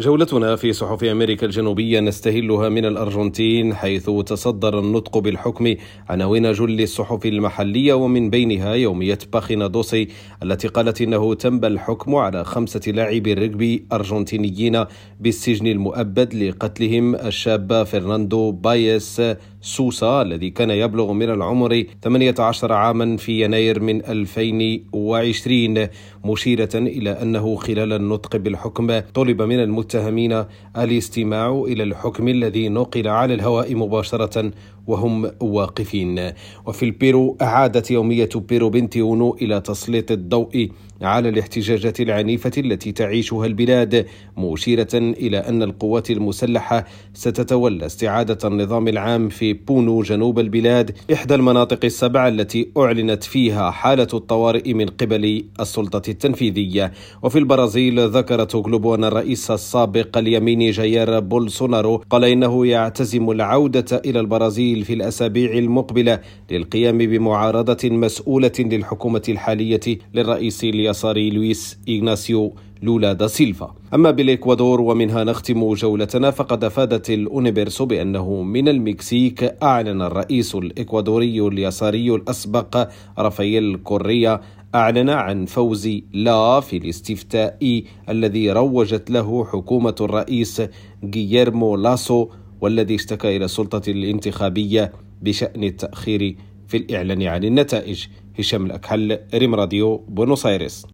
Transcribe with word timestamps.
جولتنا 0.00 0.56
في 0.56 0.72
صحف 0.72 1.04
أمريكا 1.04 1.46
الجنوبية 1.46 2.00
نستهلها 2.00 2.68
من 2.68 2.84
الأرجنتين 2.84 3.74
حيث 3.74 4.10
تصدر 4.10 4.78
النطق 4.78 5.18
بالحكم 5.18 5.74
عناوين 6.08 6.52
جل 6.52 6.80
الصحف 6.80 7.26
المحلية 7.26 7.94
ومن 7.94 8.30
بينها 8.30 8.74
يوميه 8.74 9.18
باخينا 9.32 9.66
دوسي 9.66 10.08
التي 10.42 10.68
قالت 10.68 11.02
إنه 11.02 11.34
تم 11.34 11.64
الحكم 11.64 12.14
على 12.14 12.44
خمسة 12.44 12.80
لاعبي 12.92 13.34
رجبي 13.34 13.86
أرجنتينيين 13.92 14.84
بالسجن 15.20 15.66
المؤبد 15.66 16.34
لقتلهم 16.34 17.14
الشاب 17.14 17.82
فرناندو 17.82 18.50
بايس 18.52 19.22
سوسا 19.60 20.22
الذي 20.22 20.50
كان 20.50 20.70
يبلغ 20.70 21.12
من 21.12 21.30
العمر 21.30 21.84
18 22.02 22.72
عاما 22.72 23.16
في 23.16 23.44
يناير 23.44 23.80
من 23.80 24.04
2020 24.04 25.88
مشيرة 26.24 26.74
إلى 26.74 27.10
أنه 27.10 27.56
خلال 27.56 27.92
النطق 27.92 28.36
بالحكم 28.36 29.00
طلب 29.00 29.42
من 29.42 29.60
المت 29.60 29.88
المتهمين 29.88 30.44
الاستماع 30.76 31.64
إلى 31.68 31.82
الحكم 31.82 32.28
الذي 32.28 32.68
نقل 32.68 33.08
على 33.08 33.34
الهواء 33.34 33.74
مباشرة 33.74 34.52
وهم 34.86 35.30
واقفين. 35.40 36.32
وفي 36.66 36.82
البيرو 36.82 37.36
أعادت 37.42 37.90
يومية 37.90 38.28
بيرو 38.34 38.70
فينتي 38.70 38.96
أونو 38.96 39.36
إلى 39.42 39.60
تسليط 39.60 40.10
الضوء 40.10 40.68
على 41.02 41.28
الاحتجاجات 41.28 42.00
العنيفة 42.00 42.50
التي 42.58 42.92
تعيشها 42.92 43.46
البلاد 43.46 44.06
مشيرة 44.36 44.94
إلى 44.94 45.38
أن 45.38 45.62
القوات 45.62 46.10
المسلحة 46.10 46.84
ستتولى 47.14 47.86
استعادة 47.86 48.48
النظام 48.48 48.88
العام 48.88 49.28
في 49.28 49.57
بونو 49.66 50.02
جنوب 50.02 50.38
البلاد 50.38 50.96
إحدى 51.12 51.34
المناطق 51.34 51.84
السبع 51.84 52.28
التي 52.28 52.68
أعلنت 52.78 53.24
فيها 53.24 53.70
حالة 53.70 54.08
الطوارئ 54.14 54.72
من 54.72 54.86
قبل 54.86 55.44
السلطة 55.60 56.10
التنفيذية. 56.10 56.92
وفي 57.22 57.38
البرازيل 57.38 58.08
ذكرت 58.08 58.56
غلوبو 58.56 58.94
أن 58.94 59.04
الرئيس 59.04 59.50
السابق 59.50 60.18
اليميني 60.18 60.70
جاير 60.70 61.20
بولسونارو 61.20 62.02
قال 62.10 62.24
إنه 62.24 62.66
يعتزم 62.66 63.30
العودة 63.30 64.02
إلى 64.04 64.20
البرازيل 64.20 64.84
في 64.84 64.94
الأسابيع 64.94 65.52
المقبلة 65.52 66.20
للقيام 66.50 66.98
بمعارضة 66.98 67.88
مسؤولة 67.90 68.52
للحكومة 68.58 69.22
الحالية 69.28 69.98
للرئيس 70.14 70.64
اليساري 70.64 71.30
لويس 71.30 71.78
إغناسيو. 71.88 72.52
لولا 72.82 73.12
دا 73.12 73.26
سيلفا. 73.26 73.74
أما 73.94 74.10
بالإكوادور 74.10 74.80
ومنها 74.80 75.24
نختم 75.24 75.74
جولتنا 75.74 76.30
فقد 76.30 76.64
أفادت 76.64 77.10
الأونيبرسو 77.10 77.86
بأنه 77.86 78.42
من 78.42 78.68
المكسيك 78.68 79.42
أعلن 79.62 80.02
الرئيس 80.02 80.54
الإكوادوري 80.54 81.40
اليساري 81.40 82.14
الأسبق 82.14 82.88
رافائيل 83.18 83.76
كوريا 83.76 84.40
أعلن 84.74 85.10
عن 85.10 85.46
فوز 85.46 85.88
لا 86.12 86.60
في 86.60 86.76
الاستفتاء 86.76 87.82
الذي 88.08 88.52
روجت 88.52 89.10
له 89.10 89.44
حكومة 89.44 89.94
الرئيس 90.00 90.62
جييرمو 91.04 91.76
لاسو 91.76 92.28
والذي 92.60 92.94
اشتكى 92.94 93.36
إلى 93.36 93.44
السلطة 93.44 93.90
الانتخابية 93.90 94.92
بشأن 95.22 95.64
التأخير 95.64 96.36
في 96.68 96.76
الإعلان 96.76 97.22
عن 97.22 97.44
النتائج. 97.44 98.06
هشام 98.38 98.66
الأكحل 98.66 99.18
ريم 99.34 99.54
راديو 99.54 99.96
بونوس 99.96 100.46
آيرس 100.46 100.86